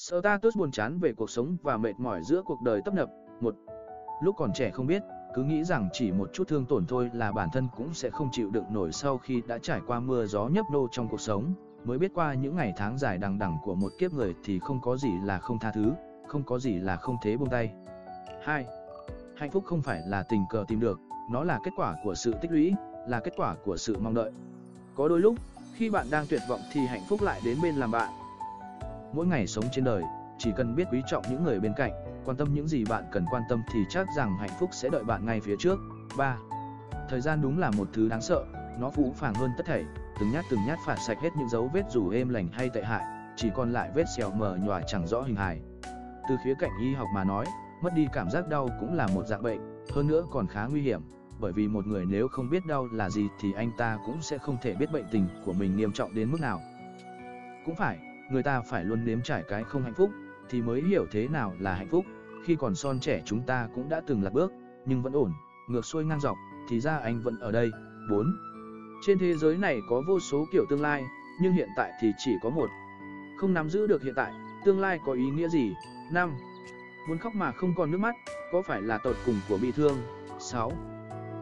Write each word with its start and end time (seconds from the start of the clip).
Status 0.00 0.56
buồn 0.56 0.70
chán 0.70 0.98
về 0.98 1.12
cuộc 1.12 1.30
sống 1.30 1.56
và 1.62 1.76
mệt 1.76 2.00
mỏi 2.00 2.22
giữa 2.22 2.42
cuộc 2.42 2.62
đời 2.62 2.80
tấp 2.84 2.94
nập. 2.94 3.08
Một, 3.40 3.54
lúc 4.22 4.36
còn 4.38 4.52
trẻ 4.54 4.70
không 4.70 4.86
biết, 4.86 5.02
cứ 5.34 5.44
nghĩ 5.44 5.64
rằng 5.64 5.88
chỉ 5.92 6.12
một 6.12 6.30
chút 6.32 6.48
thương 6.48 6.66
tổn 6.66 6.86
thôi 6.86 7.10
là 7.12 7.32
bản 7.32 7.48
thân 7.52 7.68
cũng 7.76 7.94
sẽ 7.94 8.10
không 8.10 8.28
chịu 8.32 8.50
đựng 8.50 8.64
nổi 8.70 8.92
sau 8.92 9.18
khi 9.18 9.42
đã 9.46 9.58
trải 9.58 9.80
qua 9.86 10.00
mưa 10.00 10.26
gió 10.26 10.48
nhấp 10.48 10.64
nô 10.72 10.88
trong 10.90 11.08
cuộc 11.08 11.20
sống, 11.20 11.54
mới 11.84 11.98
biết 11.98 12.10
qua 12.14 12.34
những 12.34 12.56
ngày 12.56 12.72
tháng 12.76 12.98
dài 12.98 13.18
đằng 13.18 13.38
đằng 13.38 13.56
của 13.64 13.74
một 13.74 13.92
kiếp 13.98 14.12
người 14.12 14.34
thì 14.44 14.58
không 14.58 14.80
có 14.80 14.96
gì 14.96 15.10
là 15.24 15.38
không 15.38 15.58
tha 15.58 15.72
thứ, 15.72 15.92
không 16.26 16.42
có 16.42 16.58
gì 16.58 16.74
là 16.74 16.96
không 16.96 17.16
thế 17.22 17.36
buông 17.36 17.50
tay. 17.50 17.72
2. 18.42 18.66
Hạnh 19.36 19.50
phúc 19.50 19.64
không 19.66 19.82
phải 19.82 20.00
là 20.06 20.22
tình 20.22 20.44
cờ 20.50 20.64
tìm 20.68 20.80
được, 20.80 21.00
nó 21.30 21.44
là 21.44 21.58
kết 21.64 21.72
quả 21.76 21.96
của 22.04 22.14
sự 22.14 22.34
tích 22.40 22.50
lũy, 22.50 22.74
là 23.08 23.20
kết 23.20 23.32
quả 23.36 23.54
của 23.64 23.76
sự 23.76 23.96
mong 23.98 24.14
đợi. 24.14 24.32
Có 24.94 25.08
đôi 25.08 25.20
lúc, 25.20 25.34
khi 25.74 25.90
bạn 25.90 26.06
đang 26.10 26.26
tuyệt 26.26 26.40
vọng 26.48 26.60
thì 26.72 26.86
hạnh 26.86 27.02
phúc 27.08 27.22
lại 27.22 27.40
đến 27.44 27.58
bên 27.62 27.74
làm 27.74 27.90
bạn. 27.90 28.27
Mỗi 29.12 29.26
ngày 29.26 29.46
sống 29.46 29.64
trên 29.72 29.84
đời, 29.84 30.02
chỉ 30.38 30.50
cần 30.56 30.74
biết 30.74 30.88
quý 30.92 31.02
trọng 31.06 31.24
những 31.30 31.44
người 31.44 31.60
bên 31.60 31.72
cạnh, 31.76 31.92
quan 32.24 32.36
tâm 32.36 32.54
những 32.54 32.68
gì 32.68 32.84
bạn 32.84 33.04
cần 33.12 33.24
quan 33.30 33.42
tâm 33.48 33.62
thì 33.72 33.80
chắc 33.90 34.06
rằng 34.16 34.36
hạnh 34.38 34.50
phúc 34.60 34.70
sẽ 34.72 34.88
đợi 34.88 35.04
bạn 35.04 35.26
ngay 35.26 35.40
phía 35.40 35.56
trước. 35.58 35.78
3. 36.16 36.36
Thời 37.08 37.20
gian 37.20 37.42
đúng 37.42 37.58
là 37.58 37.70
một 37.70 37.88
thứ 37.92 38.08
đáng 38.08 38.20
sợ, 38.20 38.44
nó 38.78 38.90
phũ 38.90 39.12
phàng 39.16 39.34
hơn 39.34 39.50
tất 39.56 39.66
thảy, 39.66 39.84
từng 40.20 40.30
nhát 40.32 40.44
từng 40.50 40.60
nhát 40.66 40.78
phạt 40.86 40.96
sạch 41.06 41.18
hết 41.20 41.30
những 41.38 41.48
dấu 41.48 41.70
vết 41.72 41.82
dù 41.90 42.10
êm 42.10 42.28
lành 42.28 42.48
hay 42.52 42.68
tệ 42.68 42.82
hại, 42.82 43.04
chỉ 43.36 43.50
còn 43.54 43.72
lại 43.72 43.90
vết 43.94 44.04
sẹo 44.16 44.30
mờ 44.30 44.58
nhòa 44.62 44.80
chẳng 44.86 45.06
rõ 45.06 45.22
hình 45.22 45.36
hài. 45.36 45.60
Từ 46.28 46.36
khía 46.44 46.54
cạnh 46.58 46.70
y 46.80 46.94
học 46.94 47.08
mà 47.14 47.24
nói, 47.24 47.46
mất 47.82 47.94
đi 47.94 48.06
cảm 48.12 48.30
giác 48.30 48.48
đau 48.48 48.68
cũng 48.80 48.94
là 48.94 49.06
một 49.06 49.26
dạng 49.26 49.42
bệnh, 49.42 49.84
hơn 49.94 50.06
nữa 50.06 50.24
còn 50.30 50.46
khá 50.46 50.66
nguy 50.66 50.82
hiểm, 50.82 51.00
bởi 51.40 51.52
vì 51.52 51.68
một 51.68 51.86
người 51.86 52.04
nếu 52.06 52.28
không 52.28 52.50
biết 52.50 52.66
đau 52.66 52.88
là 52.92 53.10
gì 53.10 53.28
thì 53.40 53.52
anh 53.52 53.70
ta 53.78 53.98
cũng 54.06 54.22
sẽ 54.22 54.38
không 54.38 54.56
thể 54.62 54.74
biết 54.74 54.92
bệnh 54.92 55.04
tình 55.10 55.28
của 55.44 55.52
mình 55.52 55.76
nghiêm 55.76 55.92
trọng 55.92 56.14
đến 56.14 56.30
mức 56.30 56.40
nào. 56.40 56.60
Cũng 57.64 57.74
phải, 57.74 57.98
người 58.30 58.42
ta 58.42 58.60
phải 58.60 58.84
luôn 58.84 59.04
nếm 59.04 59.22
trải 59.22 59.42
cái 59.48 59.64
không 59.64 59.82
hạnh 59.82 59.94
phúc, 59.94 60.10
thì 60.50 60.62
mới 60.62 60.82
hiểu 60.82 61.06
thế 61.10 61.28
nào 61.28 61.54
là 61.58 61.74
hạnh 61.74 61.88
phúc. 61.88 62.04
Khi 62.44 62.56
còn 62.56 62.74
son 62.74 63.00
trẻ 63.00 63.22
chúng 63.24 63.42
ta 63.42 63.68
cũng 63.74 63.88
đã 63.88 64.00
từng 64.06 64.22
lạc 64.22 64.32
bước, 64.32 64.52
nhưng 64.86 65.02
vẫn 65.02 65.12
ổn, 65.12 65.32
ngược 65.68 65.84
xuôi 65.84 66.04
ngang 66.04 66.20
dọc, 66.20 66.36
thì 66.68 66.80
ra 66.80 66.96
anh 66.96 67.20
vẫn 67.20 67.38
ở 67.38 67.52
đây. 67.52 67.70
4. 68.10 68.36
Trên 69.06 69.18
thế 69.18 69.34
giới 69.34 69.56
này 69.56 69.80
có 69.90 70.02
vô 70.08 70.20
số 70.20 70.46
kiểu 70.52 70.64
tương 70.70 70.82
lai, 70.82 71.04
nhưng 71.42 71.52
hiện 71.52 71.68
tại 71.76 71.92
thì 72.00 72.12
chỉ 72.18 72.30
có 72.42 72.50
một. 72.50 72.68
Không 73.38 73.54
nắm 73.54 73.68
giữ 73.68 73.86
được 73.86 74.02
hiện 74.02 74.14
tại, 74.16 74.32
tương 74.64 74.80
lai 74.80 75.00
có 75.06 75.12
ý 75.12 75.30
nghĩa 75.30 75.48
gì? 75.48 75.72
5. 76.12 76.36
Muốn 77.08 77.18
khóc 77.18 77.34
mà 77.34 77.52
không 77.52 77.74
còn 77.76 77.90
nước 77.90 77.98
mắt, 77.98 78.14
có 78.52 78.62
phải 78.62 78.82
là 78.82 78.98
tột 78.98 79.16
cùng 79.26 79.40
của 79.48 79.58
bị 79.58 79.72
thương? 79.72 79.98
6. 80.38 80.72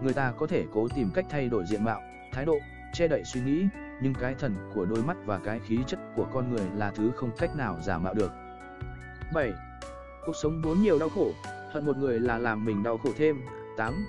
Người 0.03 0.13
ta 0.13 0.33
có 0.39 0.47
thể 0.47 0.67
cố 0.73 0.89
tìm 0.89 1.11
cách 1.15 1.27
thay 1.31 1.49
đổi 1.49 1.65
diện 1.67 1.85
mạo, 1.85 2.01
thái 2.33 2.45
độ, 2.45 2.59
che 2.93 3.09
đậy 3.09 3.23
suy 3.25 3.41
nghĩ, 3.41 3.67
nhưng 4.01 4.15
cái 4.15 4.35
thần 4.35 4.71
của 4.75 4.85
đôi 4.85 5.03
mắt 5.03 5.17
và 5.25 5.39
cái 5.39 5.61
khí 5.61 5.79
chất 5.87 5.99
của 6.17 6.27
con 6.33 6.51
người 6.51 6.67
là 6.75 6.91
thứ 6.91 7.11
không 7.17 7.31
cách 7.39 7.57
nào 7.57 7.79
giả 7.83 7.99
mạo 7.99 8.15
được. 8.15 8.33
7. 9.35 9.53
Cuộc 10.27 10.37
sống 10.43 10.63
vốn 10.63 10.83
nhiều 10.83 10.99
đau 10.99 11.09
khổ, 11.09 11.33
hận 11.73 11.87
một 11.87 11.97
người 11.97 12.21
là 12.21 12.39
làm 12.39 12.65
mình 12.65 12.83
đau 12.83 12.99
khổ 12.99 13.11
thêm. 13.17 13.41
8. 13.77 14.07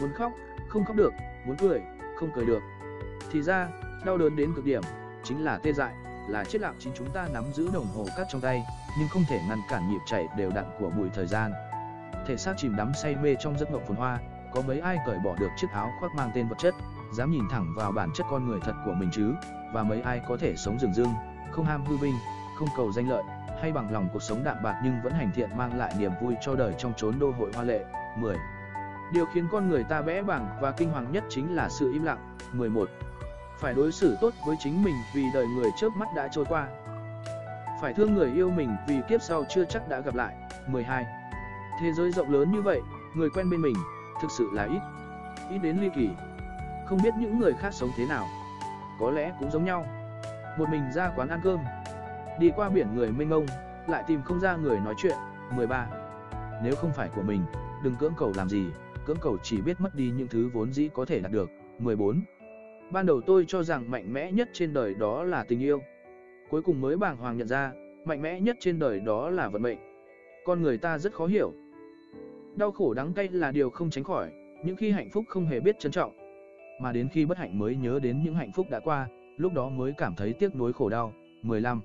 Muốn 0.00 0.12
khóc, 0.12 0.32
không 0.68 0.84
khóc 0.84 0.96
được, 0.96 1.12
muốn 1.46 1.56
cười, 1.56 1.80
không 2.16 2.30
cười 2.34 2.46
được. 2.46 2.62
Thì 3.30 3.42
ra, 3.42 3.68
đau 4.06 4.18
đớn 4.18 4.36
đến 4.36 4.54
cực 4.56 4.64
điểm, 4.64 4.82
chính 5.24 5.44
là 5.44 5.58
tê 5.58 5.72
dại, 5.72 5.94
là 6.28 6.44
chết 6.44 6.60
lặng 6.60 6.74
chính 6.78 6.92
chúng 6.96 7.10
ta 7.10 7.28
nắm 7.32 7.44
giữ 7.52 7.68
đồng 7.72 7.86
hồ 7.86 8.06
cắt 8.16 8.26
trong 8.30 8.40
tay, 8.40 8.62
nhưng 8.98 9.08
không 9.08 9.24
thể 9.28 9.40
ngăn 9.48 9.58
cản 9.70 9.90
nhịp 9.90 10.00
chảy 10.06 10.28
đều 10.36 10.50
đặn 10.50 10.64
của 10.78 10.90
bụi 10.90 11.08
thời 11.14 11.26
gian. 11.26 11.52
Thể 12.26 12.36
xác 12.36 12.54
chìm 12.56 12.76
đắm 12.76 12.92
say 13.02 13.16
mê 13.16 13.34
trong 13.40 13.58
giấc 13.58 13.70
mộng 13.70 13.86
phồn 13.86 13.96
hoa, 13.96 14.18
có 14.54 14.62
mấy 14.62 14.80
ai 14.80 14.98
cởi 15.06 15.18
bỏ 15.18 15.34
được 15.40 15.50
chiếc 15.56 15.70
áo 15.72 15.92
khoác 16.00 16.14
mang 16.14 16.30
tên 16.34 16.48
vật 16.48 16.58
chất, 16.58 16.74
dám 17.12 17.30
nhìn 17.30 17.48
thẳng 17.50 17.74
vào 17.76 17.92
bản 17.92 18.10
chất 18.14 18.26
con 18.30 18.48
người 18.48 18.60
thật 18.60 18.74
của 18.84 18.94
mình 18.94 19.10
chứ, 19.12 19.34
và 19.72 19.82
mấy 19.82 20.00
ai 20.00 20.20
có 20.28 20.36
thể 20.36 20.56
sống 20.56 20.78
rừng 20.78 20.94
rưng, 20.94 21.14
không 21.52 21.64
ham 21.64 21.84
hư 21.84 21.96
vinh, 21.96 22.14
không 22.58 22.68
cầu 22.76 22.92
danh 22.92 23.08
lợi, 23.08 23.22
hay 23.60 23.72
bằng 23.72 23.92
lòng 23.92 24.08
cuộc 24.12 24.22
sống 24.22 24.44
đạm 24.44 24.56
bạc 24.62 24.80
nhưng 24.84 25.02
vẫn 25.02 25.12
hành 25.12 25.30
thiện 25.34 25.56
mang 25.56 25.78
lại 25.78 25.94
niềm 25.98 26.12
vui 26.22 26.34
cho 26.40 26.54
đời 26.54 26.74
trong 26.78 26.92
chốn 26.96 27.14
đô 27.18 27.30
hội 27.30 27.50
hoa 27.54 27.64
lệ. 27.64 27.84
10. 28.16 28.36
Điều 29.12 29.26
khiến 29.26 29.48
con 29.52 29.68
người 29.68 29.84
ta 29.84 30.02
bẽ 30.02 30.22
bàng 30.22 30.58
và 30.60 30.72
kinh 30.72 30.90
hoàng 30.90 31.12
nhất 31.12 31.24
chính 31.28 31.54
là 31.54 31.68
sự 31.68 31.92
im 31.92 32.04
lặng. 32.04 32.36
11. 32.52 32.88
Phải 33.58 33.74
đối 33.74 33.92
xử 33.92 34.16
tốt 34.20 34.34
với 34.46 34.56
chính 34.60 34.84
mình 34.84 34.94
vì 35.14 35.24
đời 35.34 35.46
người 35.46 35.70
chớp 35.76 35.88
mắt 35.96 36.08
đã 36.16 36.28
trôi 36.32 36.44
qua. 36.44 36.68
Phải 37.80 37.94
thương 37.94 38.14
người 38.14 38.32
yêu 38.32 38.50
mình 38.50 38.76
vì 38.88 39.00
kiếp 39.08 39.22
sau 39.22 39.44
chưa 39.48 39.64
chắc 39.64 39.88
đã 39.88 40.00
gặp 40.00 40.14
lại. 40.14 40.34
12. 40.66 41.06
Thế 41.80 41.92
giới 41.92 42.12
rộng 42.12 42.30
lớn 42.30 42.52
như 42.52 42.62
vậy, 42.62 42.80
người 43.14 43.30
quen 43.30 43.50
bên 43.50 43.62
mình, 43.62 43.74
thực 44.22 44.30
sự 44.30 44.50
là 44.52 44.64
ít. 44.64 44.80
Ít 45.50 45.58
đến 45.58 45.76
ly 45.76 45.88
kỳ. 45.94 46.08
Không 46.86 46.98
biết 47.02 47.14
những 47.18 47.38
người 47.38 47.52
khác 47.52 47.70
sống 47.74 47.90
thế 47.96 48.06
nào. 48.06 48.26
Có 49.00 49.10
lẽ 49.10 49.32
cũng 49.40 49.50
giống 49.50 49.64
nhau. 49.64 49.86
Một 50.58 50.68
mình 50.68 50.92
ra 50.92 51.12
quán 51.16 51.28
ăn 51.28 51.40
cơm. 51.44 51.60
Đi 52.40 52.50
qua 52.56 52.68
biển 52.68 52.94
người 52.94 53.12
mênh 53.12 53.28
mông, 53.28 53.46
lại 53.88 54.04
tìm 54.06 54.22
không 54.22 54.40
ra 54.40 54.56
người 54.56 54.80
nói 54.80 54.94
chuyện. 54.98 55.16
13. 55.56 55.88
Nếu 56.62 56.74
không 56.74 56.92
phải 56.92 57.08
của 57.14 57.22
mình, 57.22 57.42
đừng 57.84 57.96
cưỡng 57.96 58.12
cầu 58.18 58.32
làm 58.36 58.48
gì, 58.48 58.66
cưỡng 59.06 59.16
cầu 59.20 59.38
chỉ 59.42 59.60
biết 59.60 59.80
mất 59.80 59.94
đi 59.94 60.10
những 60.10 60.28
thứ 60.28 60.50
vốn 60.52 60.72
dĩ 60.72 60.88
có 60.94 61.04
thể 61.04 61.20
đạt 61.20 61.32
được. 61.32 61.50
14. 61.78 62.22
Ban 62.90 63.06
đầu 63.06 63.20
tôi 63.26 63.44
cho 63.48 63.62
rằng 63.62 63.90
mạnh 63.90 64.12
mẽ 64.12 64.32
nhất 64.32 64.48
trên 64.52 64.72
đời 64.72 64.94
đó 64.94 65.22
là 65.22 65.44
tình 65.44 65.60
yêu. 65.60 65.82
Cuối 66.50 66.62
cùng 66.62 66.80
mới 66.80 66.96
bàng 66.96 67.16
hoàng 67.16 67.36
nhận 67.36 67.48
ra, 67.48 67.72
mạnh 68.04 68.22
mẽ 68.22 68.40
nhất 68.40 68.56
trên 68.60 68.78
đời 68.78 69.00
đó 69.00 69.30
là 69.30 69.48
vận 69.48 69.62
mệnh. 69.62 69.78
Con 70.44 70.62
người 70.62 70.78
ta 70.78 70.98
rất 70.98 71.12
khó 71.14 71.26
hiểu. 71.26 71.52
Đau 72.56 72.72
khổ 72.72 72.94
đắng 72.94 73.12
cay 73.12 73.28
là 73.28 73.52
điều 73.52 73.70
không 73.70 73.90
tránh 73.90 74.04
khỏi, 74.04 74.32
những 74.64 74.76
khi 74.76 74.90
hạnh 74.90 75.10
phúc 75.10 75.24
không 75.28 75.46
hề 75.46 75.60
biết 75.60 75.78
trân 75.78 75.92
trọng. 75.92 76.12
Mà 76.80 76.92
đến 76.92 77.08
khi 77.08 77.26
bất 77.26 77.38
hạnh 77.38 77.58
mới 77.58 77.76
nhớ 77.76 77.98
đến 78.02 78.22
những 78.22 78.34
hạnh 78.34 78.52
phúc 78.52 78.66
đã 78.70 78.80
qua, 78.80 79.08
lúc 79.36 79.52
đó 79.52 79.68
mới 79.68 79.92
cảm 79.92 80.14
thấy 80.14 80.32
tiếc 80.32 80.56
nuối 80.56 80.72
khổ 80.72 80.88
đau. 80.88 81.12
15. 81.42 81.80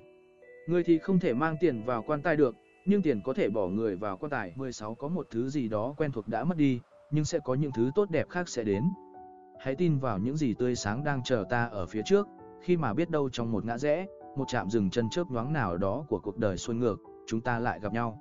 Người 0.66 0.82
thì 0.84 0.98
không 0.98 1.18
thể 1.18 1.34
mang 1.34 1.56
tiền 1.60 1.82
vào 1.82 2.02
quan 2.02 2.22
tài 2.22 2.36
được, 2.36 2.56
nhưng 2.84 3.02
tiền 3.02 3.20
có 3.24 3.32
thể 3.32 3.48
bỏ 3.48 3.68
người 3.68 3.96
vào 3.96 4.16
quan 4.16 4.30
tài. 4.30 4.52
16 4.56 4.94
có 4.94 5.08
một 5.08 5.26
thứ 5.30 5.48
gì 5.48 5.68
đó 5.68 5.94
quen 5.96 6.12
thuộc 6.12 6.28
đã 6.28 6.44
mất 6.44 6.56
đi, 6.56 6.80
nhưng 7.10 7.24
sẽ 7.24 7.38
có 7.44 7.54
những 7.54 7.72
thứ 7.72 7.90
tốt 7.94 8.10
đẹp 8.10 8.28
khác 8.28 8.48
sẽ 8.48 8.64
đến. 8.64 8.84
Hãy 9.60 9.74
tin 9.74 9.98
vào 9.98 10.18
những 10.18 10.36
gì 10.36 10.54
tươi 10.54 10.76
sáng 10.76 11.04
đang 11.04 11.22
chờ 11.24 11.44
ta 11.50 11.64
ở 11.64 11.86
phía 11.86 12.02
trước, 12.04 12.28
khi 12.62 12.76
mà 12.76 12.94
biết 12.94 13.10
đâu 13.10 13.30
trong 13.30 13.52
một 13.52 13.64
ngã 13.64 13.78
rẽ, 13.78 14.06
một 14.36 14.44
chạm 14.48 14.70
dừng 14.70 14.90
chân 14.90 15.10
chớp 15.10 15.30
nhoáng 15.30 15.52
nào 15.52 15.76
đó 15.76 16.04
của 16.08 16.20
cuộc 16.20 16.38
đời 16.38 16.56
xuôi 16.56 16.76
ngược, 16.76 16.96
chúng 17.26 17.40
ta 17.40 17.58
lại 17.58 17.80
gặp 17.80 17.92
nhau. 17.92 18.18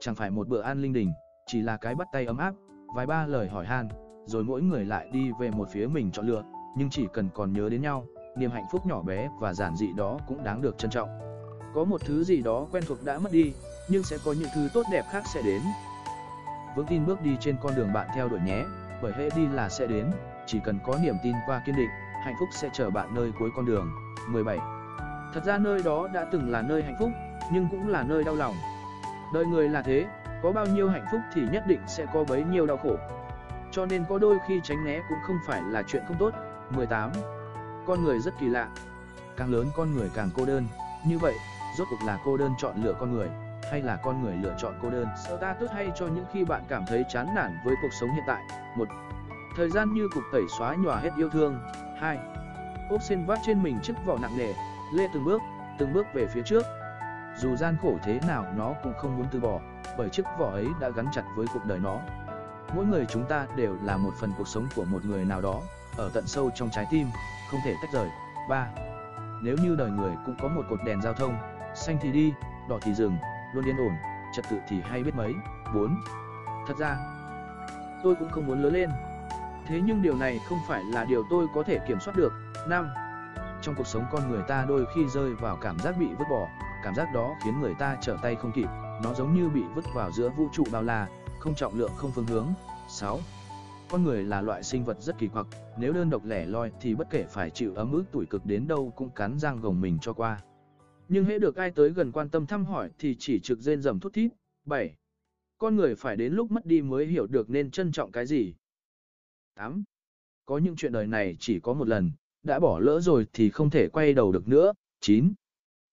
Chẳng 0.00 0.14
phải 0.14 0.30
một 0.30 0.48
bữa 0.48 0.60
ăn 0.60 0.82
linh 0.82 0.92
đình, 0.92 1.12
chỉ 1.48 1.62
là 1.62 1.76
cái 1.76 1.94
bắt 1.94 2.08
tay 2.12 2.26
ấm 2.26 2.38
áp, 2.38 2.54
vài 2.94 3.06
ba 3.06 3.26
lời 3.26 3.48
hỏi 3.48 3.66
han, 3.66 3.88
rồi 4.24 4.44
mỗi 4.44 4.62
người 4.62 4.84
lại 4.84 5.08
đi 5.12 5.30
về 5.40 5.50
một 5.50 5.68
phía 5.72 5.86
mình 5.86 6.10
chọn 6.12 6.26
lựa, 6.26 6.42
nhưng 6.76 6.90
chỉ 6.90 7.06
cần 7.12 7.28
còn 7.34 7.52
nhớ 7.52 7.68
đến 7.68 7.82
nhau, 7.82 8.06
niềm 8.36 8.50
hạnh 8.50 8.66
phúc 8.72 8.86
nhỏ 8.86 9.02
bé 9.02 9.28
và 9.40 9.52
giản 9.54 9.76
dị 9.76 9.92
đó 9.96 10.18
cũng 10.26 10.44
đáng 10.44 10.62
được 10.62 10.78
trân 10.78 10.90
trọng. 10.90 11.08
Có 11.74 11.84
một 11.84 12.00
thứ 12.04 12.24
gì 12.24 12.42
đó 12.42 12.66
quen 12.72 12.84
thuộc 12.86 13.04
đã 13.04 13.18
mất 13.18 13.32
đi, 13.32 13.52
nhưng 13.88 14.02
sẽ 14.02 14.16
có 14.24 14.32
những 14.32 14.48
thứ 14.54 14.68
tốt 14.74 14.82
đẹp 14.92 15.04
khác 15.10 15.22
sẽ 15.34 15.42
đến. 15.42 15.60
Vững 16.76 16.86
tin 16.86 17.06
bước 17.06 17.22
đi 17.22 17.36
trên 17.40 17.56
con 17.62 17.74
đường 17.74 17.92
bạn 17.92 18.08
theo 18.14 18.28
đuổi 18.28 18.40
nhé, 18.40 18.64
bởi 19.02 19.12
hệ 19.12 19.28
đi 19.36 19.46
là 19.46 19.68
sẽ 19.68 19.86
đến, 19.86 20.10
chỉ 20.46 20.60
cần 20.64 20.78
có 20.84 20.98
niềm 21.02 21.14
tin 21.22 21.34
và 21.48 21.62
kiên 21.66 21.76
định, 21.76 21.90
hạnh 22.24 22.34
phúc 22.40 22.48
sẽ 22.52 22.70
chờ 22.72 22.90
bạn 22.90 23.14
nơi 23.14 23.32
cuối 23.38 23.50
con 23.56 23.66
đường. 23.66 23.90
17. 24.28 24.58
Thật 25.34 25.44
ra 25.44 25.58
nơi 25.58 25.82
đó 25.82 26.08
đã 26.14 26.26
từng 26.32 26.50
là 26.50 26.62
nơi 26.62 26.82
hạnh 26.82 26.96
phúc, 26.98 27.10
nhưng 27.52 27.68
cũng 27.70 27.88
là 27.88 28.02
nơi 28.02 28.24
đau 28.24 28.34
lòng. 28.34 28.54
Đời 29.34 29.46
người 29.46 29.68
là 29.68 29.82
thế, 29.82 30.06
có 30.42 30.52
bao 30.52 30.66
nhiêu 30.66 30.88
hạnh 30.88 31.06
phúc 31.10 31.20
thì 31.34 31.42
nhất 31.52 31.66
định 31.66 31.80
sẽ 31.86 32.06
có 32.14 32.24
bấy 32.24 32.44
nhiêu 32.44 32.66
đau 32.66 32.76
khổ. 32.76 32.96
Cho 33.70 33.86
nên 33.86 34.04
có 34.08 34.18
đôi 34.18 34.38
khi 34.48 34.60
tránh 34.64 34.84
né 34.84 35.00
cũng 35.08 35.18
không 35.26 35.38
phải 35.46 35.62
là 35.62 35.82
chuyện 35.82 36.02
không 36.08 36.16
tốt. 36.18 36.30
18. 36.70 37.10
Con 37.86 38.04
người 38.04 38.20
rất 38.20 38.34
kỳ 38.40 38.48
lạ. 38.48 38.68
Càng 39.36 39.52
lớn 39.52 39.66
con 39.76 39.94
người 39.94 40.10
càng 40.14 40.30
cô 40.34 40.46
đơn. 40.46 40.66
Như 41.06 41.18
vậy, 41.18 41.34
rốt 41.78 41.88
cuộc 41.90 42.06
là 42.06 42.18
cô 42.24 42.36
đơn 42.36 42.52
chọn 42.58 42.82
lựa 42.84 42.94
con 43.00 43.12
người, 43.12 43.28
hay 43.70 43.82
là 43.82 43.96
con 43.96 44.22
người 44.22 44.36
lựa 44.42 44.54
chọn 44.58 44.74
cô 44.82 44.90
đơn? 44.90 45.06
sáu 45.26 45.36
ta 45.36 45.54
tốt 45.54 45.66
hay 45.72 45.90
cho 45.96 46.06
những 46.06 46.24
khi 46.32 46.44
bạn 46.44 46.62
cảm 46.68 46.84
thấy 46.86 47.04
chán 47.08 47.26
nản 47.34 47.58
với 47.64 47.74
cuộc 47.82 47.92
sống 48.00 48.10
hiện 48.10 48.24
tại. 48.26 48.42
1. 48.76 48.88
Thời 49.56 49.70
gian 49.70 49.94
như 49.94 50.08
cục 50.14 50.22
tẩy 50.32 50.42
xóa 50.58 50.74
nhòa 50.74 50.96
hết 50.96 51.10
yêu 51.16 51.28
thương. 51.28 51.60
2. 52.00 52.18
Ốc 52.90 53.02
sen 53.02 53.26
vác 53.26 53.38
trên 53.46 53.62
mình 53.62 53.78
chiếc 53.82 53.94
vỏ 54.06 54.18
nặng 54.22 54.38
nề, 54.38 54.52
lê 54.94 55.08
từng 55.14 55.24
bước, 55.24 55.42
từng 55.78 55.92
bước 55.92 56.06
về 56.14 56.26
phía 56.26 56.42
trước. 56.42 56.62
Dù 57.36 57.56
gian 57.56 57.76
khổ 57.82 57.98
thế 58.02 58.20
nào 58.26 58.46
nó 58.56 58.74
cũng 58.82 58.92
không 58.98 59.16
muốn 59.16 59.26
từ 59.30 59.40
bỏ, 59.40 59.60
bởi 59.98 60.08
chiếc 60.08 60.22
vỏ 60.38 60.50
ấy 60.50 60.66
đã 60.80 60.88
gắn 60.88 61.06
chặt 61.12 61.22
với 61.36 61.46
cuộc 61.54 61.64
đời 61.64 61.78
nó. 61.78 62.00
Mỗi 62.74 62.84
người 62.84 63.06
chúng 63.08 63.24
ta 63.24 63.46
đều 63.56 63.76
là 63.82 63.96
một 63.96 64.10
phần 64.20 64.32
cuộc 64.38 64.48
sống 64.48 64.68
của 64.76 64.84
một 64.84 65.04
người 65.04 65.24
nào 65.24 65.40
đó, 65.40 65.60
ở 65.96 66.10
tận 66.14 66.26
sâu 66.26 66.50
trong 66.54 66.70
trái 66.70 66.86
tim, 66.90 67.06
không 67.50 67.60
thể 67.64 67.74
tách 67.82 67.92
rời. 67.92 68.08
3. 68.48 68.68
Nếu 69.42 69.56
như 69.62 69.76
đời 69.76 69.90
người 69.90 70.12
cũng 70.26 70.36
có 70.42 70.48
một 70.48 70.62
cột 70.70 70.84
đèn 70.84 71.02
giao 71.02 71.12
thông, 71.12 71.36
xanh 71.74 71.98
thì 72.00 72.12
đi, 72.12 72.32
đỏ 72.68 72.78
thì 72.82 72.94
dừng, 72.94 73.16
luôn 73.54 73.64
yên 73.64 73.76
ổn, 73.76 73.92
trật 74.36 74.44
tự 74.50 74.56
thì 74.68 74.80
hay 74.80 75.02
biết 75.02 75.14
mấy. 75.14 75.34
4. 75.74 75.96
Thật 76.66 76.74
ra, 76.78 76.96
tôi 78.02 78.14
cũng 78.14 78.30
không 78.30 78.46
muốn 78.46 78.62
lớn 78.62 78.72
lên. 78.72 78.90
Thế 79.66 79.80
nhưng 79.84 80.02
điều 80.02 80.14
này 80.14 80.40
không 80.48 80.58
phải 80.68 80.84
là 80.84 81.04
điều 81.04 81.24
tôi 81.30 81.46
có 81.54 81.62
thể 81.62 81.78
kiểm 81.88 82.00
soát 82.00 82.16
được. 82.16 82.32
5. 82.68 82.88
Trong 83.62 83.74
cuộc 83.74 83.86
sống 83.86 84.04
con 84.12 84.30
người 84.30 84.42
ta 84.48 84.64
đôi 84.68 84.86
khi 84.94 85.08
rơi 85.08 85.34
vào 85.34 85.56
cảm 85.56 85.78
giác 85.78 85.94
bị 85.98 86.06
vứt 86.18 86.24
bỏ, 86.30 86.48
cảm 86.84 86.94
giác 86.94 87.08
đó 87.14 87.34
khiến 87.44 87.60
người 87.60 87.74
ta 87.74 87.96
trở 88.00 88.16
tay 88.22 88.36
không 88.36 88.52
kịp, 88.52 88.68
nó 89.02 89.14
giống 89.14 89.34
như 89.34 89.48
bị 89.48 89.62
vứt 89.74 89.84
vào 89.94 90.12
giữa 90.12 90.30
vũ 90.36 90.48
trụ 90.52 90.64
bao 90.72 90.82
la, 90.82 91.08
không 91.40 91.54
trọng 91.54 91.78
lượng 91.78 91.92
không 91.96 92.12
phương 92.14 92.26
hướng. 92.26 92.46
6. 92.88 93.20
Con 93.90 94.04
người 94.04 94.24
là 94.24 94.42
loại 94.42 94.62
sinh 94.62 94.84
vật 94.84 94.96
rất 95.00 95.18
kỳ 95.18 95.28
quặc, 95.28 95.46
nếu 95.78 95.92
đơn 95.92 96.10
độc 96.10 96.24
lẻ 96.24 96.46
loi 96.46 96.72
thì 96.80 96.94
bất 96.94 97.10
kể 97.10 97.24
phải 97.30 97.50
chịu 97.50 97.74
ấm 97.74 97.92
ức 97.92 98.04
tuổi 98.12 98.26
cực 98.26 98.46
đến 98.46 98.68
đâu 98.68 98.92
cũng 98.96 99.10
cắn 99.10 99.38
răng 99.38 99.60
gồng 99.60 99.80
mình 99.80 99.98
cho 100.02 100.12
qua. 100.12 100.42
Nhưng 101.08 101.24
hễ 101.24 101.38
được 101.38 101.56
ai 101.56 101.70
tới 101.70 101.90
gần 101.90 102.12
quan 102.12 102.28
tâm 102.28 102.46
thăm 102.46 102.64
hỏi 102.64 102.90
thì 102.98 103.16
chỉ 103.18 103.40
trực 103.40 103.60
rên 103.60 103.82
rầm 103.82 104.00
thút 104.00 104.12
thít. 104.12 104.32
7. 104.66 104.94
Con 105.58 105.76
người 105.76 105.94
phải 105.94 106.16
đến 106.16 106.32
lúc 106.32 106.50
mất 106.50 106.66
đi 106.66 106.82
mới 106.82 107.06
hiểu 107.06 107.26
được 107.26 107.50
nên 107.50 107.70
trân 107.70 107.92
trọng 107.92 108.12
cái 108.12 108.26
gì. 108.26 108.54
8. 109.54 109.82
Có 110.46 110.58
những 110.58 110.76
chuyện 110.76 110.92
đời 110.92 111.06
này 111.06 111.36
chỉ 111.40 111.60
có 111.60 111.72
một 111.72 111.88
lần, 111.88 112.10
đã 112.42 112.60
bỏ 112.60 112.78
lỡ 112.78 113.00
rồi 113.00 113.26
thì 113.32 113.50
không 113.50 113.70
thể 113.70 113.88
quay 113.88 114.12
đầu 114.12 114.32
được 114.32 114.48
nữa. 114.48 114.72
9. 115.00 115.32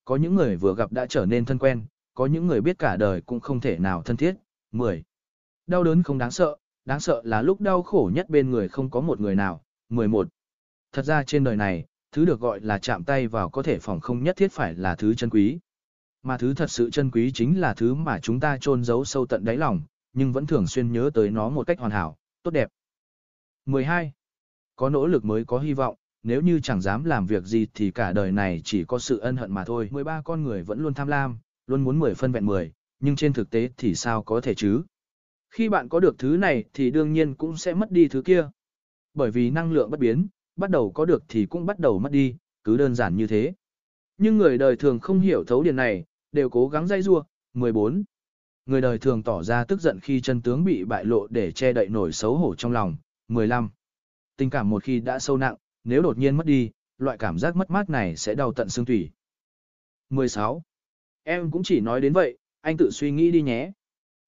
Có 0.05 0.15
những 0.15 0.35
người 0.35 0.55
vừa 0.55 0.75
gặp 0.75 0.91
đã 0.91 1.05
trở 1.05 1.25
nên 1.25 1.45
thân 1.45 1.57
quen, 1.57 1.85
có 2.15 2.25
những 2.25 2.47
người 2.47 2.61
biết 2.61 2.79
cả 2.79 2.97
đời 2.97 3.21
cũng 3.21 3.39
không 3.39 3.61
thể 3.61 3.79
nào 3.79 4.01
thân 4.01 4.17
thiết. 4.17 4.35
10. 4.71 5.03
Đau 5.67 5.83
đớn 5.83 6.03
không 6.03 6.17
đáng 6.17 6.31
sợ, 6.31 6.55
đáng 6.85 6.99
sợ 6.99 7.21
là 7.25 7.41
lúc 7.41 7.61
đau 7.61 7.83
khổ 7.83 8.11
nhất 8.13 8.29
bên 8.29 8.51
người 8.51 8.67
không 8.67 8.89
có 8.89 9.01
một 9.01 9.19
người 9.19 9.35
nào. 9.35 9.61
11. 9.89 10.27
Thật 10.91 11.05
ra 11.05 11.23
trên 11.23 11.43
đời 11.43 11.55
này, 11.55 11.85
thứ 12.11 12.25
được 12.25 12.39
gọi 12.39 12.59
là 12.59 12.77
chạm 12.77 13.03
tay 13.03 13.27
vào 13.27 13.49
có 13.49 13.63
thể 13.63 13.79
phòng 13.79 13.99
không 13.99 14.23
nhất 14.23 14.35
thiết 14.37 14.51
phải 14.51 14.75
là 14.75 14.95
thứ 14.95 15.13
chân 15.13 15.29
quý. 15.29 15.59
Mà 16.23 16.37
thứ 16.37 16.53
thật 16.53 16.71
sự 16.71 16.89
chân 16.89 17.11
quý 17.11 17.31
chính 17.31 17.59
là 17.59 17.73
thứ 17.73 17.93
mà 17.93 18.19
chúng 18.19 18.39
ta 18.39 18.57
chôn 18.61 18.83
giấu 18.83 19.05
sâu 19.05 19.25
tận 19.25 19.45
đáy 19.45 19.57
lòng, 19.57 19.81
nhưng 20.13 20.33
vẫn 20.33 20.45
thường 20.45 20.67
xuyên 20.67 20.91
nhớ 20.91 21.09
tới 21.13 21.29
nó 21.31 21.49
một 21.49 21.67
cách 21.67 21.79
hoàn 21.79 21.91
hảo, 21.91 22.17
tốt 22.43 22.51
đẹp. 22.51 22.69
12. 23.65 24.11
Có 24.75 24.89
nỗ 24.89 25.07
lực 25.07 25.25
mới 25.25 25.45
có 25.45 25.59
hy 25.59 25.73
vọng, 25.73 25.95
nếu 26.23 26.41
như 26.41 26.59
chẳng 26.59 26.81
dám 26.81 27.03
làm 27.03 27.25
việc 27.25 27.43
gì 27.43 27.67
thì 27.73 27.91
cả 27.91 28.13
đời 28.13 28.31
này 28.31 28.61
chỉ 28.63 28.83
có 28.85 28.99
sự 28.99 29.17
ân 29.17 29.37
hận 29.37 29.51
mà 29.51 29.63
thôi. 29.63 29.89
13 29.91 30.21
con 30.21 30.43
người 30.43 30.63
vẫn 30.63 30.79
luôn 30.79 30.93
tham 30.93 31.07
lam, 31.07 31.37
luôn 31.67 31.83
muốn 31.83 31.99
10 31.99 32.13
phân 32.13 32.31
vẹn 32.31 32.45
10, 32.45 32.71
nhưng 32.99 33.15
trên 33.15 33.33
thực 33.33 33.49
tế 33.49 33.69
thì 33.77 33.95
sao 33.95 34.23
có 34.23 34.41
thể 34.41 34.53
chứ? 34.53 34.81
Khi 35.49 35.69
bạn 35.69 35.89
có 35.89 35.99
được 35.99 36.15
thứ 36.17 36.37
này 36.37 36.63
thì 36.73 36.91
đương 36.91 37.13
nhiên 37.13 37.35
cũng 37.35 37.57
sẽ 37.57 37.73
mất 37.73 37.91
đi 37.91 38.07
thứ 38.07 38.21
kia. 38.21 38.49
Bởi 39.13 39.31
vì 39.31 39.49
năng 39.49 39.71
lượng 39.71 39.89
bất 39.91 39.99
biến, 39.99 40.27
bắt 40.55 40.69
đầu 40.69 40.91
có 40.91 41.05
được 41.05 41.23
thì 41.27 41.45
cũng 41.45 41.65
bắt 41.65 41.79
đầu 41.79 41.99
mất 41.99 42.11
đi, 42.11 42.35
cứ 42.63 42.77
đơn 42.77 42.95
giản 42.95 43.15
như 43.15 43.27
thế. 43.27 43.53
Nhưng 44.17 44.37
người 44.37 44.57
đời 44.57 44.75
thường 44.75 44.99
không 44.99 45.19
hiểu 45.19 45.43
thấu 45.47 45.63
điển 45.63 45.75
này, 45.75 46.05
đều 46.31 46.49
cố 46.49 46.67
gắng 46.67 46.87
dây 46.87 47.01
rua. 47.01 47.23
14. 47.53 48.03
Người 48.65 48.81
đời 48.81 48.97
thường 48.97 49.23
tỏ 49.23 49.43
ra 49.43 49.63
tức 49.63 49.81
giận 49.81 49.99
khi 49.99 50.21
chân 50.21 50.41
tướng 50.41 50.63
bị 50.63 50.83
bại 50.83 51.05
lộ 51.05 51.27
để 51.27 51.51
che 51.51 51.73
đậy 51.73 51.87
nổi 51.87 52.11
xấu 52.11 52.37
hổ 52.37 52.55
trong 52.55 52.71
lòng. 52.71 52.95
15. 53.27 53.69
Tình 54.37 54.49
cảm 54.49 54.69
một 54.69 54.83
khi 54.83 54.99
đã 54.99 55.19
sâu 55.19 55.37
nặng, 55.37 55.55
nếu 55.83 56.01
đột 56.01 56.17
nhiên 56.17 56.37
mất 56.37 56.45
đi, 56.45 56.71
loại 56.97 57.17
cảm 57.17 57.39
giác 57.39 57.55
mất 57.55 57.69
mát 57.69 57.89
này 57.89 58.15
sẽ 58.15 58.35
đau 58.35 58.53
tận 58.53 58.69
xương 58.69 58.85
tủy. 58.85 59.09
16. 60.09 60.63
Em 61.27 61.51
cũng 61.51 61.63
chỉ 61.63 61.79
nói 61.79 62.01
đến 62.01 62.13
vậy, 62.13 62.37
anh 62.61 62.77
tự 62.77 62.89
suy 62.91 63.11
nghĩ 63.11 63.31
đi 63.31 63.41
nhé. 63.41 63.71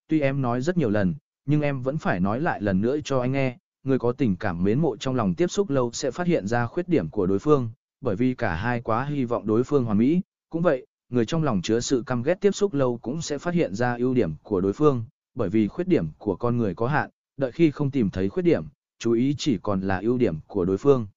Tuy 0.08 0.22
em 0.22 0.42
nói 0.42 0.62
rất 0.62 0.78
nhiều 0.78 0.90
lần, 0.90 1.16
nhưng 1.46 1.62
em 1.62 1.82
vẫn 1.82 1.98
phải 1.98 2.20
nói 2.20 2.42
lại 2.42 2.62
lần 2.62 2.82
nữa 2.82 2.98
cho 3.04 3.20
anh 3.20 3.32
nghe, 3.32 3.58
người 3.84 4.00
có 4.00 4.12
tình 4.12 4.36
cảm 4.36 4.64
mến 4.64 4.80
mộ 4.80 4.98
trong 4.98 5.16
lòng 5.16 5.36
tiếp 5.36 5.48
xúc 5.48 5.70
lâu 5.70 5.92
sẽ 5.94 6.12
phát 6.12 6.28
hiện 6.28 6.48
ra 6.48 6.66
khuyết 6.66 6.90
điểm 6.90 7.10
của 7.10 7.26
đối 7.26 7.40
phương, 7.40 7.70
bởi 8.02 8.16
vì 8.16 8.34
cả 8.36 8.56
hai 8.56 8.82
quá 8.82 9.06
hy 9.06 9.26
vọng 9.26 9.48
đối 9.48 9.64
phương 9.64 9.86
hoàn 9.86 9.98
mỹ, 9.98 10.22
cũng 10.50 10.62
vậy, 10.62 10.86
người 11.10 11.26
trong 11.26 11.44
lòng 11.44 11.62
chứa 11.62 11.80
sự 11.80 12.04
căm 12.06 12.24
ghét 12.24 12.38
tiếp 12.42 12.52
xúc 12.52 12.74
lâu 12.74 12.98
cũng 12.98 13.22
sẽ 13.22 13.38
phát 13.38 13.54
hiện 13.54 13.76
ra 13.76 13.96
ưu 13.96 14.14
điểm 14.14 14.34
của 14.44 14.62
đối 14.62 14.74
phương, 14.74 15.06
bởi 15.36 15.50
vì 15.50 15.68
khuyết 15.68 15.88
điểm 15.88 16.08
của 16.18 16.36
con 16.36 16.58
người 16.58 16.76
có 16.76 16.88
hạn, 16.88 17.10
đợi 17.38 17.52
khi 17.52 17.72
không 17.72 17.92
tìm 17.92 18.10
thấy 18.10 18.30
khuyết 18.30 18.44
điểm, 18.44 18.66
chú 19.00 19.12
ý 19.12 19.36
chỉ 19.38 19.58
còn 19.62 19.82
là 19.82 20.00
ưu 20.00 20.18
điểm 20.18 20.36
của 20.48 20.66
đối 20.66 20.78
phương. 20.78 21.08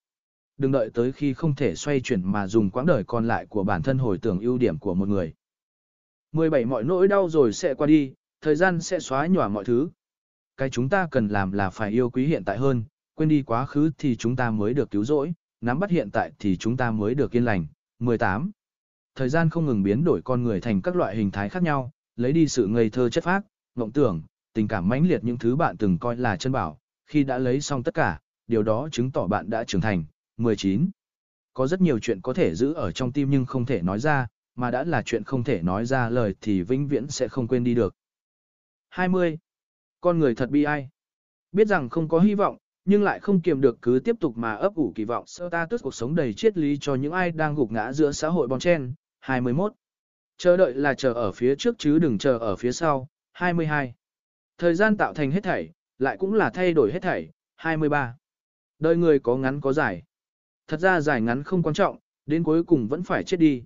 Đừng 0.59 0.73
đợi 0.73 0.91
tới 0.95 1.13
khi 1.13 1.35
không 1.35 1.55
thể 1.55 1.75
xoay 1.75 2.01
chuyển 2.01 2.33
mà 2.33 2.47
dùng 2.47 2.71
quãng 2.71 2.87
đời 2.87 3.05
còn 3.05 3.29
lại 3.29 3.47
của 3.47 3.65
bản 3.65 3.83
thân 3.83 3.99
hồi 3.99 4.19
tưởng 4.19 4.41
ưu 4.41 4.59
điểm 4.59 4.79
của 4.79 4.95
một 4.95 5.09
người. 5.09 5.33
17 6.33 6.65
mọi 6.65 6.85
nỗi 6.85 7.09
đau 7.09 7.29
rồi 7.29 7.53
sẽ 7.53 7.75
qua 7.75 7.87
đi, 7.87 8.13
thời 8.41 8.57
gian 8.57 8.81
sẽ 8.81 9.01
xóa 9.01 9.27
nhòa 9.27 9.49
mọi 9.49 9.65
thứ. 9.65 9.89
Cái 10.57 10.71
chúng 10.71 10.89
ta 10.89 11.09
cần 11.11 11.29
làm 11.29 11.53
là 11.53 11.71
phải 11.71 11.91
yêu 11.91 12.11
quý 12.11 12.27
hiện 12.27 12.45
tại 12.45 12.59
hơn, 12.59 12.85
quên 13.15 13.29
đi 13.29 13.43
quá 13.43 13.67
khứ 13.67 13.91
thì 13.99 14.17
chúng 14.17 14.37
ta 14.37 14.51
mới 14.51 14.75
được 14.75 14.91
cứu 14.91 15.05
rỗi, 15.05 15.33
nắm 15.61 15.79
bắt 15.79 15.91
hiện 15.91 16.11
tại 16.11 16.33
thì 16.39 16.57
chúng 16.57 16.77
ta 16.77 16.91
mới 16.91 17.15
được 17.15 17.33
yên 17.37 17.45
lành. 17.45 17.67
18. 17.99 18.51
Thời 19.15 19.29
gian 19.29 19.51
không 19.51 19.67
ngừng 19.67 19.83
biến 19.83 20.05
đổi 20.05 20.21
con 20.25 20.43
người 20.43 20.61
thành 20.61 20.83
các 20.83 20.97
loại 20.97 21.17
hình 21.17 21.31
thái 21.31 21.49
khác 21.49 21.63
nhau, 21.63 21.91
lấy 22.17 22.33
đi 22.33 22.49
sự 22.49 22.67
ngây 22.67 22.91
thơ 22.91 23.09
chất 23.09 23.25
phác, 23.25 23.45
ngộng 23.75 23.93
tưởng, 23.93 24.23
tình 24.55 24.69
cảm 24.69 24.89
mãnh 24.89 25.07
liệt 25.07 25.25
những 25.25 25.39
thứ 25.39 25.57
bạn 25.57 25.77
từng 25.77 25.99
coi 25.99 26.17
là 26.17 26.37
chân 26.37 26.53
bảo, 26.53 26.79
khi 27.07 27.25
đã 27.25 27.39
lấy 27.39 27.61
xong 27.61 27.83
tất 27.83 27.95
cả, 27.95 28.21
điều 28.47 28.63
đó 28.63 28.89
chứng 28.93 29.11
tỏ 29.11 29.27
bạn 29.27 29.51
đã 29.51 29.65
trưởng 29.65 29.81
thành. 29.81 30.05
19. 30.37 30.91
Có 31.55 31.67
rất 31.67 31.81
nhiều 31.81 31.99
chuyện 31.99 32.21
có 32.21 32.33
thể 32.33 32.55
giữ 32.55 32.73
ở 32.73 32.93
trong 32.93 33.13
tim 33.13 33.31
nhưng 33.31 33.47
không 33.47 33.67
thể 33.67 33.83
nói 33.83 33.99
ra, 33.99 34.27
mà 34.61 34.71
đã 34.71 34.85
là 34.85 35.03
chuyện 35.03 35.25
không 35.25 35.45
thể 35.45 35.63
nói 35.63 35.87
ra 35.87 36.09
lời 36.09 36.35
thì 36.41 36.63
vĩnh 36.63 36.89
viễn 36.89 37.09
sẽ 37.09 37.29
không 37.29 37.49
quên 37.49 37.65
đi 37.65 37.75
được. 37.75 37.95
20. 38.89 39.39
Con 40.01 40.19
người 40.19 40.35
thật 40.35 40.51
bi 40.51 40.65
ai. 40.65 40.89
Biết 41.53 41.69
rằng 41.69 41.89
không 41.89 42.09
có 42.09 42.21
hy 42.21 42.35
vọng, 42.35 42.57
nhưng 42.85 43.03
lại 43.03 43.21
không 43.21 43.41
kiềm 43.41 43.61
được 43.61 43.79
cứ 43.83 44.01
tiếp 44.05 44.17
tục 44.21 44.37
mà 44.37 44.55
ấp 44.55 44.75
ủ 44.75 44.93
kỳ 44.95 45.05
vọng 45.05 45.25
Ta 45.27 45.49
status 45.49 45.83
cuộc 45.83 45.95
sống 45.95 46.15
đầy 46.15 46.33
triết 46.33 46.57
lý 46.57 46.79
cho 46.81 46.95
những 46.95 47.13
ai 47.13 47.31
đang 47.31 47.55
gục 47.55 47.73
ngã 47.73 47.93
giữa 47.93 48.13
xã 48.13 48.29
hội 48.29 48.49
bon 48.49 48.61
chen. 48.61 48.93
21. 49.21 49.73
Chờ 50.39 50.57
đợi 50.57 50.75
là 50.75 50.95
chờ 50.95 51.13
ở 51.13 51.33
phía 51.33 51.55
trước 51.57 51.75
chứ 51.79 51.99
đừng 51.99 52.19
chờ 52.19 52.39
ở 52.39 52.57
phía 52.57 52.73
sau. 52.73 53.09
22. 53.33 53.95
Thời 54.59 54.75
gian 54.75 54.97
tạo 54.97 55.15
thành 55.15 55.31
hết 55.31 55.45
thảy, 55.45 55.71
lại 55.99 56.17
cũng 56.17 56.35
là 56.35 56.51
thay 56.51 56.73
đổi 56.73 56.93
hết 56.93 57.03
thảy. 57.03 57.31
23. 57.57 58.17
Đời 58.79 58.97
người 58.97 59.19
có 59.19 59.37
ngắn 59.37 59.61
có 59.61 59.73
dài. 59.73 60.03
Thật 60.67 60.81
ra 60.81 61.01
dài 61.01 61.21
ngắn 61.21 61.43
không 61.43 61.63
quan 61.63 61.75
trọng, 61.75 61.99
đến 62.27 62.43
cuối 62.45 62.65
cùng 62.65 62.89
vẫn 62.89 63.03
phải 63.03 63.25
chết 63.25 63.37
đi. 63.37 63.63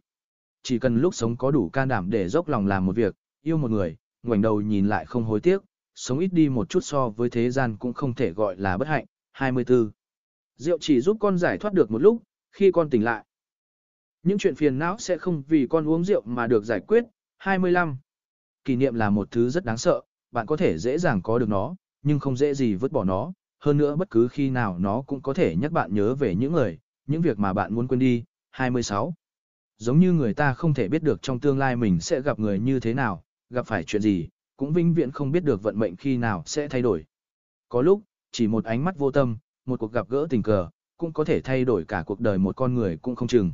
Chỉ 0.66 0.78
cần 0.78 1.00
lúc 1.00 1.14
sống 1.14 1.36
có 1.36 1.50
đủ 1.50 1.68
can 1.68 1.88
đảm 1.88 2.10
để 2.10 2.28
dốc 2.28 2.48
lòng 2.48 2.66
làm 2.66 2.86
một 2.86 2.96
việc, 2.96 3.14
yêu 3.42 3.56
một 3.56 3.70
người, 3.70 3.96
ngoảnh 4.22 4.42
đầu 4.42 4.60
nhìn 4.60 4.88
lại 4.88 5.06
không 5.06 5.24
hối 5.24 5.40
tiếc, 5.40 5.62
sống 5.94 6.18
ít 6.18 6.32
đi 6.32 6.48
một 6.48 6.68
chút 6.68 6.80
so 6.80 7.08
với 7.08 7.30
thế 7.30 7.50
gian 7.50 7.76
cũng 7.76 7.92
không 7.92 8.14
thể 8.14 8.32
gọi 8.32 8.56
là 8.56 8.76
bất 8.76 8.88
hạnh. 8.88 9.04
24. 9.32 9.90
Rượu 10.56 10.78
chỉ 10.80 11.00
giúp 11.00 11.16
con 11.20 11.38
giải 11.38 11.58
thoát 11.58 11.74
được 11.74 11.90
một 11.90 12.02
lúc, 12.02 12.22
khi 12.52 12.70
con 12.70 12.90
tỉnh 12.90 13.04
lại. 13.04 13.24
Những 14.22 14.38
chuyện 14.38 14.54
phiền 14.54 14.78
não 14.78 14.98
sẽ 14.98 15.18
không 15.18 15.42
vì 15.48 15.66
con 15.70 15.88
uống 15.88 16.04
rượu 16.04 16.22
mà 16.24 16.46
được 16.46 16.64
giải 16.64 16.80
quyết. 16.80 17.04
25. 17.38 17.96
Kỷ 18.64 18.76
niệm 18.76 18.94
là 18.94 19.10
một 19.10 19.30
thứ 19.30 19.50
rất 19.50 19.64
đáng 19.64 19.78
sợ, 19.78 20.00
bạn 20.32 20.46
có 20.46 20.56
thể 20.56 20.78
dễ 20.78 20.98
dàng 20.98 21.22
có 21.22 21.38
được 21.38 21.48
nó, 21.48 21.76
nhưng 22.02 22.18
không 22.18 22.36
dễ 22.36 22.54
gì 22.54 22.74
vứt 22.74 22.92
bỏ 22.92 23.04
nó. 23.04 23.32
Hơn 23.60 23.76
nữa 23.76 23.96
bất 23.96 24.10
cứ 24.10 24.28
khi 24.28 24.50
nào 24.50 24.78
nó 24.78 25.02
cũng 25.02 25.22
có 25.22 25.34
thể 25.34 25.56
nhắc 25.56 25.72
bạn 25.72 25.94
nhớ 25.94 26.14
về 26.14 26.34
những 26.34 26.52
người, 26.52 26.78
những 27.06 27.22
việc 27.22 27.38
mà 27.38 27.52
bạn 27.52 27.74
muốn 27.74 27.88
quên 27.88 28.00
đi. 28.00 28.24
26. 28.50 29.14
Giống 29.78 29.98
như 29.98 30.12
người 30.12 30.34
ta 30.34 30.54
không 30.54 30.74
thể 30.74 30.88
biết 30.88 31.02
được 31.02 31.22
trong 31.22 31.40
tương 31.40 31.58
lai 31.58 31.76
mình 31.76 32.00
sẽ 32.00 32.20
gặp 32.20 32.38
người 32.38 32.60
như 32.60 32.80
thế 32.80 32.94
nào, 32.94 33.24
gặp 33.50 33.66
phải 33.66 33.84
chuyện 33.84 34.02
gì, 34.02 34.28
cũng 34.56 34.72
vinh 34.72 34.94
viễn 34.94 35.10
không 35.10 35.32
biết 35.32 35.44
được 35.44 35.62
vận 35.62 35.78
mệnh 35.78 35.96
khi 35.96 36.16
nào 36.16 36.42
sẽ 36.46 36.68
thay 36.68 36.82
đổi. 36.82 37.04
Có 37.68 37.82
lúc, 37.82 38.02
chỉ 38.32 38.46
một 38.46 38.64
ánh 38.64 38.84
mắt 38.84 38.98
vô 38.98 39.10
tâm, 39.10 39.36
một 39.66 39.80
cuộc 39.80 39.92
gặp 39.92 40.08
gỡ 40.08 40.26
tình 40.30 40.42
cờ, 40.42 40.68
cũng 40.96 41.12
có 41.12 41.24
thể 41.24 41.40
thay 41.40 41.64
đổi 41.64 41.84
cả 41.84 42.02
cuộc 42.06 42.20
đời 42.20 42.38
một 42.38 42.56
con 42.56 42.74
người 42.74 42.96
cũng 42.96 43.16
không 43.16 43.28
chừng. 43.28 43.52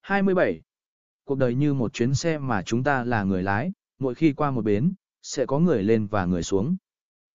27. 0.00 0.60
Cuộc 1.24 1.38
đời 1.38 1.54
như 1.54 1.74
một 1.74 1.92
chuyến 1.92 2.14
xe 2.14 2.38
mà 2.38 2.62
chúng 2.62 2.84
ta 2.84 3.04
là 3.04 3.24
người 3.24 3.42
lái, 3.42 3.72
mỗi 3.98 4.14
khi 4.14 4.32
qua 4.32 4.50
một 4.50 4.64
bến, 4.64 4.92
sẽ 5.22 5.46
có 5.46 5.58
người 5.58 5.82
lên 5.82 6.06
và 6.06 6.24
người 6.24 6.42
xuống. 6.42 6.76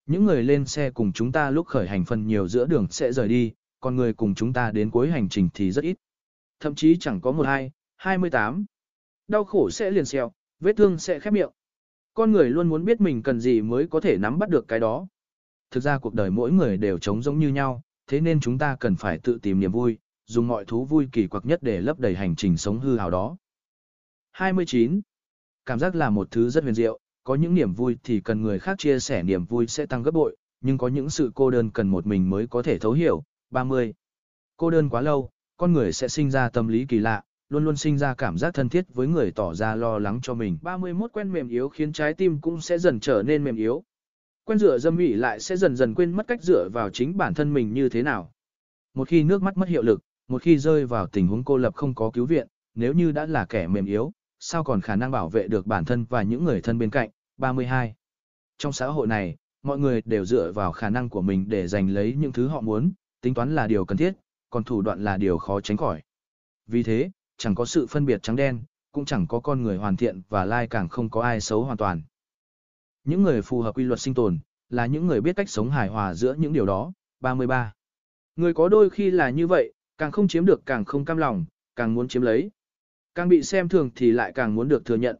Những 0.06 0.24
người 0.24 0.42
lên 0.42 0.64
xe 0.64 0.90
cùng 0.90 1.12
chúng 1.12 1.32
ta 1.32 1.50
lúc 1.50 1.66
khởi 1.66 1.88
hành 1.88 2.04
phần 2.04 2.26
nhiều 2.26 2.48
giữa 2.48 2.66
đường 2.66 2.86
sẽ 2.90 3.12
rời 3.12 3.28
đi, 3.28 3.52
còn 3.80 3.96
người 3.96 4.12
cùng 4.12 4.34
chúng 4.34 4.52
ta 4.52 4.70
đến 4.70 4.90
cuối 4.90 5.10
hành 5.10 5.28
trình 5.28 5.48
thì 5.54 5.72
rất 5.72 5.84
ít. 5.84 5.96
Thậm 6.60 6.74
chí 6.74 6.96
chẳng 7.00 7.20
có 7.20 7.32
một 7.32 7.46
hai, 7.46 7.70
28. 7.98 8.64
Đau 9.28 9.44
khổ 9.44 9.70
sẽ 9.70 9.90
liền 9.90 10.04
xeo, 10.04 10.32
vết 10.60 10.76
thương 10.76 10.98
sẽ 10.98 11.20
khép 11.20 11.32
miệng. 11.32 11.50
Con 12.14 12.32
người 12.32 12.50
luôn 12.50 12.68
muốn 12.68 12.84
biết 12.84 13.00
mình 13.00 13.22
cần 13.22 13.40
gì 13.40 13.62
mới 13.62 13.86
có 13.86 14.00
thể 14.00 14.18
nắm 14.18 14.38
bắt 14.38 14.48
được 14.48 14.68
cái 14.68 14.80
đó. 14.80 15.06
Thực 15.70 15.80
ra 15.80 15.98
cuộc 15.98 16.14
đời 16.14 16.30
mỗi 16.30 16.52
người 16.52 16.76
đều 16.76 16.98
trống 16.98 17.22
giống 17.22 17.38
như 17.38 17.48
nhau, 17.48 17.82
thế 18.06 18.20
nên 18.20 18.40
chúng 18.40 18.58
ta 18.58 18.76
cần 18.80 18.96
phải 18.96 19.18
tự 19.18 19.38
tìm 19.42 19.60
niềm 19.60 19.72
vui, 19.72 19.98
dùng 20.26 20.48
mọi 20.48 20.64
thú 20.64 20.84
vui 20.84 21.08
kỳ 21.12 21.26
quặc 21.26 21.46
nhất 21.46 21.62
để 21.62 21.80
lấp 21.80 21.98
đầy 21.98 22.14
hành 22.14 22.36
trình 22.36 22.56
sống 22.56 22.80
hư 22.80 22.98
hào 22.98 23.10
đó. 23.10 23.36
29. 24.32 25.00
Cảm 25.64 25.78
giác 25.78 25.94
là 25.94 26.10
một 26.10 26.30
thứ 26.30 26.50
rất 26.50 26.64
huyền 26.64 26.74
diệu, 26.74 26.98
có 27.24 27.34
những 27.34 27.54
niềm 27.54 27.72
vui 27.72 27.96
thì 28.04 28.20
cần 28.20 28.42
người 28.42 28.58
khác 28.58 28.78
chia 28.78 28.98
sẻ 28.98 29.22
niềm 29.22 29.44
vui 29.44 29.66
sẽ 29.66 29.86
tăng 29.86 30.02
gấp 30.02 30.10
bội, 30.10 30.36
nhưng 30.60 30.78
có 30.78 30.88
những 30.88 31.10
sự 31.10 31.30
cô 31.34 31.50
đơn 31.50 31.70
cần 31.70 31.88
một 31.88 32.06
mình 32.06 32.30
mới 32.30 32.46
có 32.46 32.62
thể 32.62 32.78
thấu 32.78 32.92
hiểu. 32.92 33.22
30. 33.50 33.94
Cô 34.56 34.70
đơn 34.70 34.88
quá 34.88 35.00
lâu, 35.00 35.30
con 35.56 35.72
người 35.72 35.92
sẽ 35.92 36.08
sinh 36.08 36.30
ra 36.30 36.48
tâm 36.48 36.68
lý 36.68 36.86
kỳ 36.86 36.98
lạ, 36.98 37.22
luôn 37.48 37.64
luôn 37.64 37.76
sinh 37.76 37.98
ra 37.98 38.14
cảm 38.14 38.38
giác 38.38 38.54
thân 38.54 38.68
thiết 38.68 38.94
với 38.94 39.06
người 39.06 39.30
tỏ 39.30 39.54
ra 39.54 39.74
lo 39.74 39.98
lắng 39.98 40.20
cho 40.22 40.34
mình. 40.34 40.58
31 40.62 41.12
quen 41.12 41.32
mềm 41.32 41.48
yếu 41.48 41.68
khiến 41.68 41.92
trái 41.92 42.14
tim 42.14 42.40
cũng 42.40 42.60
sẽ 42.60 42.78
dần 42.78 43.00
trở 43.00 43.22
nên 43.22 43.44
mềm 43.44 43.56
yếu. 43.56 43.84
Quen 44.44 44.58
dựa 44.58 44.78
dâm 44.78 44.96
ủy 44.96 45.14
lại 45.14 45.40
sẽ 45.40 45.56
dần 45.56 45.76
dần 45.76 45.94
quên 45.94 46.12
mất 46.12 46.26
cách 46.26 46.42
dựa 46.42 46.68
vào 46.72 46.90
chính 46.90 47.16
bản 47.16 47.34
thân 47.34 47.54
mình 47.54 47.72
như 47.72 47.88
thế 47.88 48.02
nào. 48.02 48.32
Một 48.94 49.08
khi 49.08 49.22
nước 49.22 49.42
mắt 49.42 49.56
mất 49.56 49.68
hiệu 49.68 49.82
lực, 49.82 50.00
một 50.28 50.42
khi 50.42 50.58
rơi 50.58 50.86
vào 50.86 51.06
tình 51.06 51.28
huống 51.28 51.44
cô 51.44 51.56
lập 51.56 51.74
không 51.74 51.94
có 51.94 52.10
cứu 52.10 52.26
viện, 52.26 52.48
nếu 52.74 52.94
như 52.94 53.12
đã 53.12 53.26
là 53.26 53.44
kẻ 53.44 53.66
mềm 53.66 53.86
yếu, 53.86 54.12
sao 54.38 54.64
còn 54.64 54.80
khả 54.80 54.96
năng 54.96 55.10
bảo 55.10 55.28
vệ 55.28 55.48
được 55.48 55.66
bản 55.66 55.84
thân 55.84 56.04
và 56.04 56.22
những 56.22 56.44
người 56.44 56.60
thân 56.60 56.78
bên 56.78 56.90
cạnh. 56.90 57.10
32. 57.36 57.94
Trong 58.58 58.72
xã 58.72 58.86
hội 58.86 59.06
này, 59.06 59.36
mọi 59.62 59.78
người 59.78 60.02
đều 60.04 60.24
dựa 60.24 60.52
vào 60.52 60.72
khả 60.72 60.90
năng 60.90 61.08
của 61.08 61.22
mình 61.22 61.48
để 61.48 61.66
giành 61.66 61.90
lấy 61.90 62.14
những 62.18 62.32
thứ 62.32 62.48
họ 62.48 62.60
muốn, 62.60 62.92
tính 63.20 63.34
toán 63.34 63.54
là 63.54 63.66
điều 63.66 63.84
cần 63.84 63.98
thiết, 63.98 64.14
còn 64.50 64.64
thủ 64.64 64.82
đoạn 64.82 65.04
là 65.04 65.16
điều 65.16 65.38
khó 65.38 65.60
tránh 65.60 65.76
khỏi. 65.76 66.02
Vì 66.66 66.82
thế, 66.82 67.10
chẳng 67.38 67.54
có 67.54 67.64
sự 67.64 67.86
phân 67.86 68.06
biệt 68.06 68.22
trắng 68.22 68.36
đen, 68.36 68.62
cũng 68.92 69.04
chẳng 69.04 69.26
có 69.26 69.40
con 69.40 69.62
người 69.62 69.76
hoàn 69.76 69.96
thiện 69.96 70.22
và 70.28 70.44
lai 70.44 70.66
càng 70.66 70.88
không 70.88 71.10
có 71.10 71.22
ai 71.22 71.40
xấu 71.40 71.64
hoàn 71.64 71.76
toàn. 71.76 72.02
Những 73.04 73.22
người 73.22 73.42
phù 73.42 73.60
hợp 73.60 73.76
quy 73.76 73.84
luật 73.84 74.00
sinh 74.00 74.14
tồn, 74.14 74.38
là 74.70 74.86
những 74.86 75.06
người 75.06 75.20
biết 75.20 75.36
cách 75.36 75.50
sống 75.50 75.70
hài 75.70 75.88
hòa 75.88 76.14
giữa 76.14 76.34
những 76.34 76.52
điều 76.52 76.66
đó. 76.66 76.92
33. 77.20 77.72
Người 78.36 78.54
có 78.54 78.68
đôi 78.68 78.90
khi 78.90 79.10
là 79.10 79.30
như 79.30 79.46
vậy, 79.46 79.72
càng 79.98 80.12
không 80.12 80.28
chiếm 80.28 80.44
được 80.44 80.66
càng 80.66 80.84
không 80.84 81.04
cam 81.04 81.16
lòng, 81.16 81.44
càng 81.76 81.94
muốn 81.94 82.08
chiếm 82.08 82.22
lấy. 82.22 82.50
Càng 83.14 83.28
bị 83.28 83.42
xem 83.42 83.68
thường 83.68 83.90
thì 83.94 84.12
lại 84.12 84.32
càng 84.34 84.54
muốn 84.54 84.68
được 84.68 84.84
thừa 84.84 84.96
nhận, 84.96 85.16